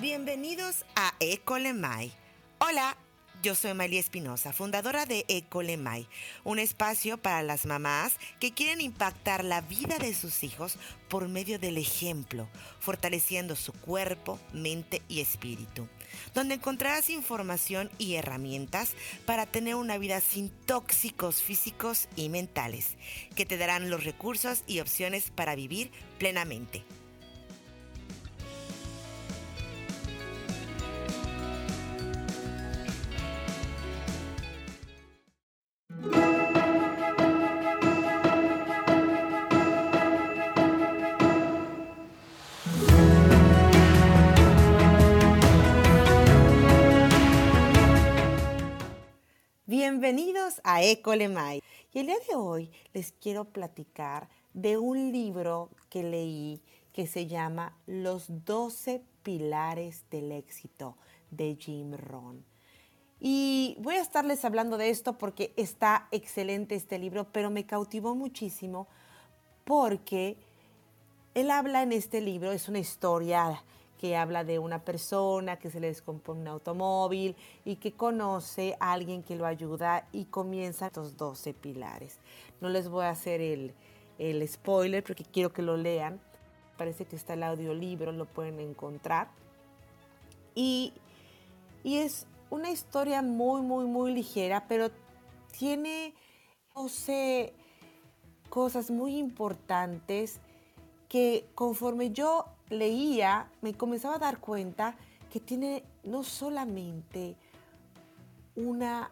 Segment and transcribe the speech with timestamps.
[0.00, 2.12] Bienvenidos a Ecolemai.
[2.60, 2.96] Hola,
[3.42, 6.06] yo soy María Espinosa, fundadora de Ecolemai,
[6.44, 11.58] un espacio para las mamás que quieren impactar la vida de sus hijos por medio
[11.58, 12.48] del ejemplo,
[12.78, 15.88] fortaleciendo su cuerpo, mente y espíritu,
[16.32, 18.92] donde encontrarás información y herramientas
[19.26, 22.96] para tener una vida sin tóxicos físicos y mentales,
[23.34, 26.84] que te darán los recursos y opciones para vivir plenamente.
[50.80, 56.60] Y el día de hoy les quiero platicar de un libro que leí
[56.92, 60.96] que se llama Los 12 Pilares del Éxito
[61.32, 62.44] de Jim Rohn.
[63.18, 68.14] Y voy a estarles hablando de esto porque está excelente este libro, pero me cautivó
[68.14, 68.86] muchísimo
[69.64, 70.36] porque
[71.34, 73.64] él habla en este libro, es una historia
[73.98, 78.92] que habla de una persona que se le descompone un automóvil y que conoce a
[78.92, 82.18] alguien que lo ayuda y comienza estos 12 pilares.
[82.60, 83.74] No les voy a hacer el,
[84.18, 86.20] el spoiler porque quiero que lo lean.
[86.76, 89.28] Parece que está el audiolibro, lo pueden encontrar.
[90.54, 90.92] Y,
[91.82, 94.90] y es una historia muy, muy, muy ligera, pero
[95.50, 96.14] tiene
[96.74, 97.52] 12
[98.48, 100.40] cosas muy importantes
[101.08, 104.96] que conforme yo leía, me comenzaba a dar cuenta
[105.32, 107.36] que tiene no solamente
[108.56, 109.10] una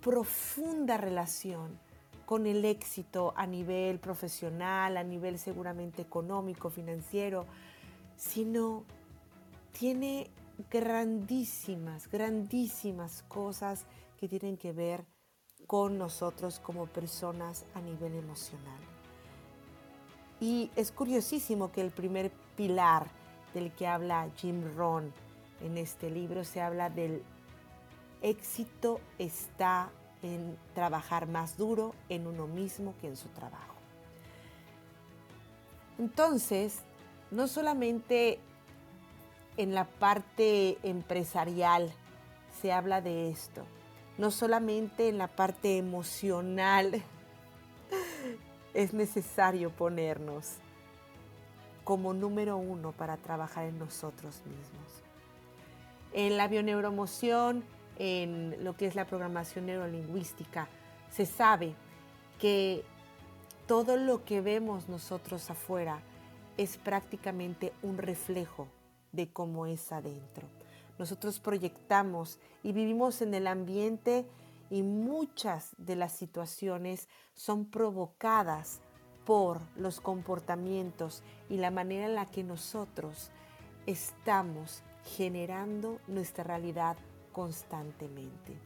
[0.00, 1.78] profunda relación
[2.26, 7.46] con el éxito a nivel profesional, a nivel seguramente económico, financiero,
[8.16, 8.84] sino
[9.72, 10.30] tiene
[10.70, 13.86] grandísimas, grandísimas cosas
[14.18, 15.04] que tienen que ver
[15.66, 18.93] con nosotros como personas a nivel emocional.
[20.40, 23.06] Y es curiosísimo que el primer pilar
[23.54, 25.12] del que habla Jim Rohn
[25.60, 27.22] en este libro se habla del
[28.20, 29.90] éxito está
[30.22, 33.74] en trabajar más duro en uno mismo que en su trabajo.
[35.98, 36.80] Entonces,
[37.30, 38.40] no solamente
[39.56, 41.92] en la parte empresarial
[42.60, 43.64] se habla de esto,
[44.18, 47.02] no solamente en la parte emocional
[48.74, 50.56] es necesario ponernos
[51.84, 55.02] como número uno para trabajar en nosotros mismos.
[56.12, 57.64] En la bioneuromoción,
[57.98, 60.68] en lo que es la programación neurolingüística,
[61.10, 61.74] se sabe
[62.40, 62.84] que
[63.66, 66.00] todo lo que vemos nosotros afuera
[66.56, 68.68] es prácticamente un reflejo
[69.12, 70.46] de cómo es adentro.
[70.98, 74.26] Nosotros proyectamos y vivimos en el ambiente
[74.70, 78.80] y muchas de las situaciones son provocadas
[79.24, 83.30] por los comportamientos y la manera en la que nosotros
[83.86, 84.82] estamos
[85.16, 86.96] generando nuestra realidad
[87.32, 88.56] constantemente.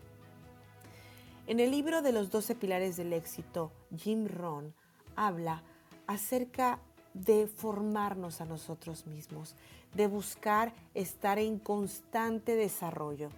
[1.46, 4.74] En el libro de los 12 pilares del éxito, Jim Rohn
[5.16, 5.62] habla
[6.06, 6.78] acerca
[7.14, 9.54] de formarnos a nosotros mismos,
[9.94, 13.30] de buscar estar en constante desarrollo.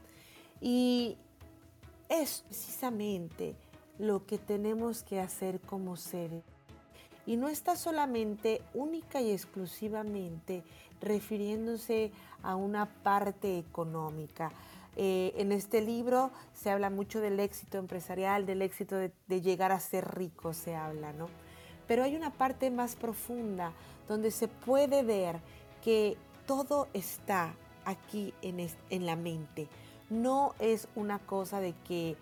[0.60, 1.16] Y
[2.10, 3.54] es precisamente
[3.98, 6.42] lo que tenemos que hacer como seres.
[7.24, 10.64] Y no está solamente única y exclusivamente
[11.00, 12.10] refiriéndose
[12.42, 14.50] a una parte económica.
[14.96, 19.78] Eh, en este libro se habla mucho del éxito empresarial, del éxito de, llegar a
[19.78, 21.28] ser rico, se habla, ¿no?
[21.86, 23.72] Pero hay una parte más profunda
[24.08, 25.40] donde se puede ver
[25.84, 26.16] que
[26.46, 27.54] todo está
[27.84, 29.68] aquí en, en la mente
[30.10, 32.16] no es una cosa de que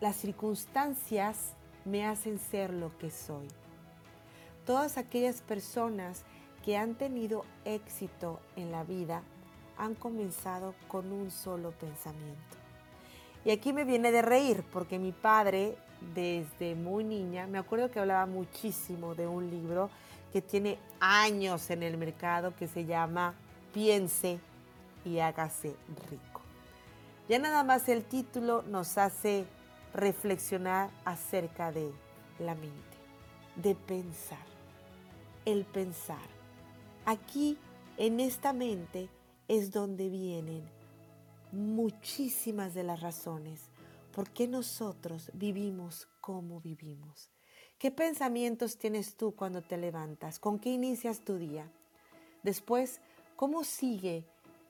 [0.00, 3.48] las circunstancias me hacen ser lo que soy.
[4.64, 6.22] Todas aquellas personas
[6.64, 9.22] que han tenido éxito en la vida
[9.76, 12.56] han comenzado con un solo pensamiento.
[13.44, 15.76] Y aquí me viene de reír porque mi padre
[16.14, 19.90] desde muy niña, me acuerdo que hablaba muchísimo de un libro
[20.32, 23.34] que tiene años en el mercado que se llama
[23.72, 24.38] Piense
[25.04, 25.76] y hágase
[26.10, 26.42] rico.
[27.28, 29.46] Ya nada más el título nos hace
[29.92, 31.92] reflexionar acerca de
[32.38, 32.96] la mente,
[33.56, 34.46] de pensar,
[35.44, 36.26] el pensar.
[37.04, 37.58] Aquí,
[37.96, 39.08] en esta mente,
[39.46, 40.62] es donde vienen
[41.52, 43.70] muchísimas de las razones
[44.12, 47.30] por qué nosotros vivimos como vivimos.
[47.78, 50.38] ¿Qué pensamientos tienes tú cuando te levantas?
[50.38, 51.70] ¿Con qué inicias tu día?
[52.42, 53.00] Después,
[53.38, 54.24] ¿Cómo sigue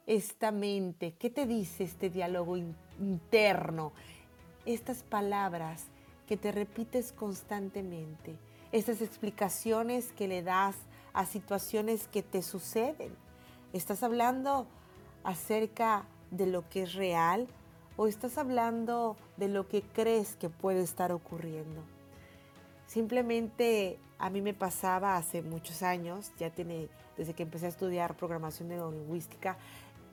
[0.08, 1.12] esta mente?
[1.18, 3.92] ¿Qué te dice este diálogo interno?
[4.64, 5.84] Estas palabras
[6.26, 8.36] que te repites constantemente,
[8.72, 10.76] estas explicaciones que le das
[11.12, 13.14] a situaciones que te suceden.
[13.74, 14.66] ¿Estás hablando
[15.24, 17.46] acerca de lo que es real
[17.98, 21.82] o estás hablando de lo que crees que puede estar ocurriendo?
[22.86, 28.16] Simplemente a mí me pasaba hace muchos años, ya tiene, desde que empecé a estudiar
[28.16, 29.56] programación neurolingüística,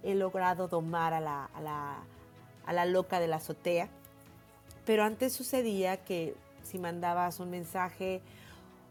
[0.05, 1.97] he logrado domar a la, a la,
[2.65, 3.89] a la loca de la azotea.
[4.85, 8.21] Pero antes sucedía que si mandabas un mensaje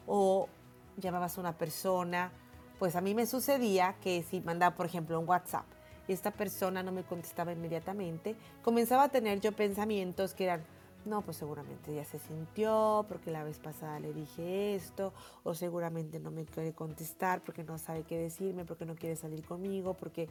[0.06, 0.48] o
[0.96, 2.32] llamabas a una persona,
[2.78, 5.64] pues a mí me sucedía que si mandaba, por ejemplo, un WhatsApp
[6.08, 10.62] y esta persona no me contestaba inmediatamente, comenzaba a tener yo pensamientos que eran,
[11.04, 15.12] no, pues seguramente ya se sintió porque la vez pasada le dije esto,
[15.44, 19.44] o seguramente no me quiere contestar porque no sabe qué decirme, porque no quiere salir
[19.44, 20.28] conmigo, porque...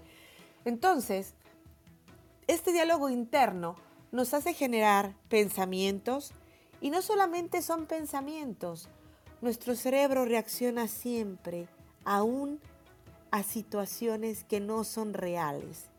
[0.66, 1.34] Entonces,
[2.48, 3.76] este diálogo interno
[4.12, 6.34] nos hace generar pensamientos
[6.82, 8.90] y no solamente son pensamientos,
[9.42, 11.68] nuestro cerebro reacciona siempre
[12.06, 12.60] aún
[13.32, 15.90] a situaciones que no son reales.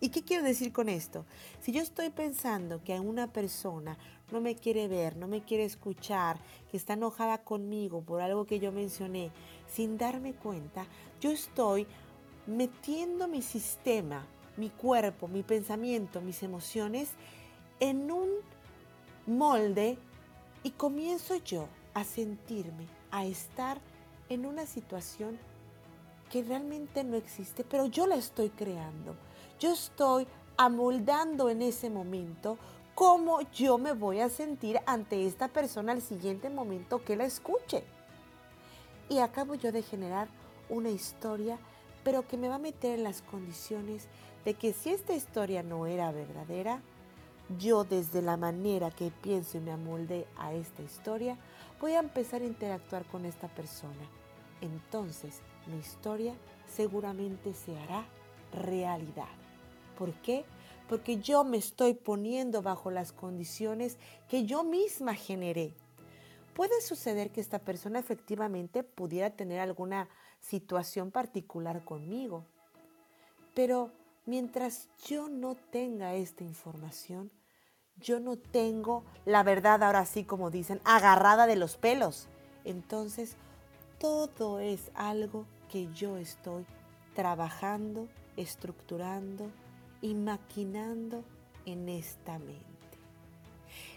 [0.00, 1.24] ¿Y qué quiero decir con esto?
[1.60, 3.96] Si yo estoy pensando que una persona
[4.30, 6.38] no me quiere ver, no me quiere escuchar,
[6.70, 9.30] que está enojada conmigo por algo que yo mencioné,
[9.66, 10.86] sin darme cuenta,
[11.20, 11.86] yo estoy
[12.46, 14.26] metiendo mi sistema,
[14.56, 17.10] mi cuerpo, mi pensamiento, mis emociones
[17.80, 18.28] en un
[19.26, 19.98] molde
[20.62, 23.78] y comienzo yo a sentirme, a estar
[24.28, 25.38] en una situación
[26.30, 29.14] que realmente no existe, pero yo la estoy creando.
[29.60, 30.26] Yo estoy
[30.56, 32.58] amoldando en ese momento
[32.94, 37.84] cómo yo me voy a sentir ante esta persona al siguiente momento que la escuche.
[39.08, 40.28] Y acabo yo de generar
[40.68, 41.58] una historia,
[42.04, 44.06] pero que me va a meter en las condiciones
[44.44, 46.82] de que si esta historia no era verdadera,
[47.58, 51.36] yo desde la manera que pienso y me amolde a esta historia,
[51.80, 54.08] voy a empezar a interactuar con esta persona.
[54.60, 56.34] Entonces mi historia
[56.66, 58.06] seguramente se hará
[58.52, 59.28] realidad.
[59.98, 60.44] ¿Por qué?
[60.88, 63.96] Porque yo me estoy poniendo bajo las condiciones
[64.28, 65.72] que yo misma generé.
[66.54, 70.08] Puede suceder que esta persona efectivamente pudiera tener alguna
[70.40, 72.44] situación particular conmigo,
[73.54, 73.92] pero
[74.26, 77.30] Mientras yo no tenga esta información,
[77.96, 82.28] yo no tengo la verdad ahora sí como dicen, agarrada de los pelos.
[82.64, 83.36] Entonces,
[83.98, 86.64] todo es algo que yo estoy
[87.14, 88.08] trabajando,
[88.38, 89.50] estructurando
[90.00, 91.22] y maquinando
[91.66, 92.73] en esta mente.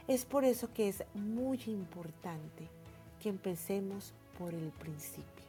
[0.07, 2.69] Es por eso que es muy importante
[3.19, 5.45] que empecemos por el principio.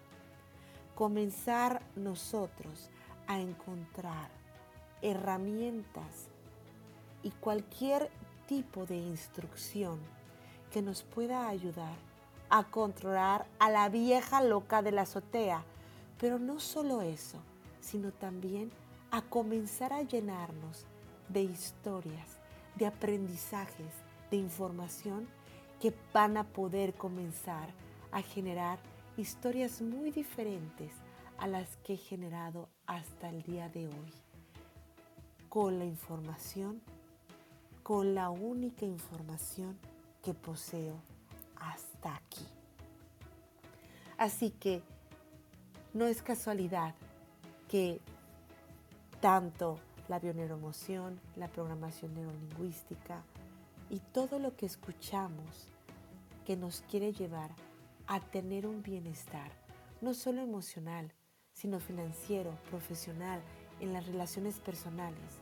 [0.96, 2.90] Comenzar nosotros
[3.28, 4.30] a encontrar
[5.00, 6.28] herramientas
[7.22, 8.10] y cualquier
[8.48, 10.00] tipo de instrucción
[10.72, 11.94] que nos pueda ayudar
[12.50, 15.62] a controlar a la vieja loca de la azotea.
[16.18, 17.38] Pero no solo eso,
[17.80, 18.72] sino también
[19.12, 20.84] a comenzar a llenarnos
[21.28, 22.38] de historias,
[22.74, 25.26] de aprendizajes, de información
[25.80, 27.68] que van a poder comenzar
[28.12, 28.78] a generar
[29.16, 30.92] historias muy diferentes
[31.38, 34.12] a las que he generado hasta el día de hoy
[35.48, 36.80] con la información,
[37.82, 39.78] con la única información
[40.22, 41.00] que poseo
[41.56, 42.46] hasta aquí.
[44.16, 44.82] Así que
[45.94, 46.94] no es casualidad
[47.68, 48.00] que
[49.20, 53.22] tanto la bioneuroemoción, la programación neurolingüística
[53.90, 55.68] y todo lo que escuchamos
[56.44, 57.50] que nos quiere llevar
[58.06, 59.50] a tener un bienestar,
[60.00, 61.12] no solo emocional,
[61.52, 63.40] sino financiero, profesional,
[63.80, 65.40] en las relaciones personales,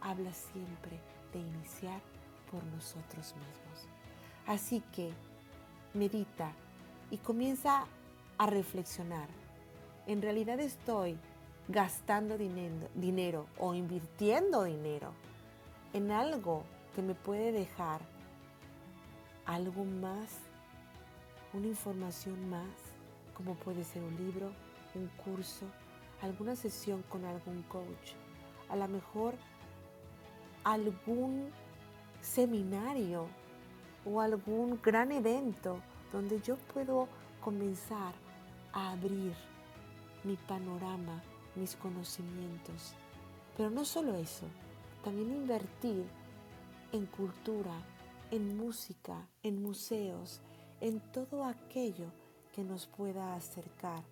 [0.00, 1.00] habla siempre
[1.32, 2.00] de iniciar
[2.50, 3.88] por nosotros mismos.
[4.46, 5.12] Así que
[5.94, 6.52] medita
[7.10, 7.84] y comienza
[8.38, 9.28] a reflexionar.
[10.06, 11.18] ¿En realidad estoy
[11.68, 15.12] gastando dinero, dinero o invirtiendo dinero
[15.92, 16.64] en algo
[16.94, 18.00] que me puede dejar
[19.46, 20.40] algo más,
[21.52, 22.68] una información más,
[23.34, 24.52] como puede ser un libro,
[24.94, 25.66] un curso,
[26.22, 28.12] alguna sesión con algún coach,
[28.68, 29.34] a lo mejor
[30.64, 31.50] algún
[32.20, 33.26] seminario
[34.04, 35.80] o algún gran evento
[36.12, 37.08] donde yo puedo
[37.40, 38.14] comenzar
[38.72, 39.34] a abrir
[40.24, 41.22] mi panorama,
[41.54, 42.94] mis conocimientos.
[43.56, 44.46] Pero no solo eso,
[45.02, 46.04] también invertir
[46.92, 47.74] en cultura,
[48.30, 50.40] en música, en museos,
[50.80, 52.10] en todo aquello
[52.54, 54.02] que nos pueda acercar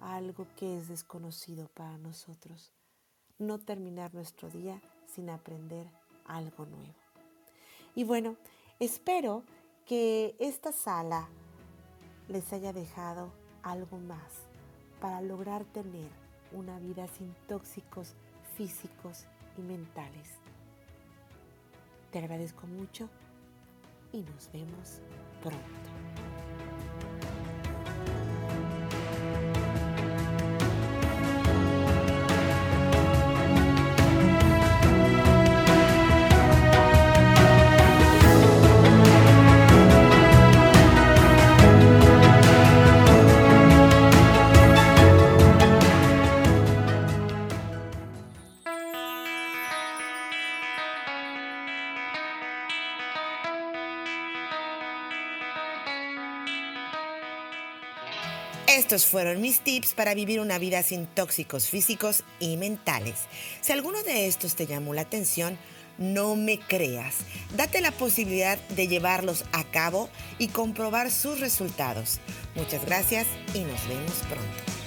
[0.00, 2.72] algo que es desconocido para nosotros.
[3.38, 5.86] no terminar nuestro día sin aprender
[6.26, 6.94] algo nuevo.
[7.96, 8.36] Y bueno,
[8.78, 9.42] espero
[9.84, 11.28] que esta sala
[12.28, 13.32] les haya dejado
[13.64, 14.46] algo más
[15.00, 16.10] para lograr tener
[16.52, 18.14] una vida sin tóxicos
[18.56, 19.26] físicos
[19.58, 20.41] y mentales.
[22.12, 23.08] Te agradezco mucho
[24.12, 25.00] y nos vemos
[25.42, 26.01] pronto.
[58.72, 63.16] Estos fueron mis tips para vivir una vida sin tóxicos físicos y mentales.
[63.60, 65.58] Si alguno de estos te llamó la atención,
[65.98, 67.16] no me creas.
[67.54, 72.18] Date la posibilidad de llevarlos a cabo y comprobar sus resultados.
[72.54, 74.81] Muchas gracias y nos vemos pronto.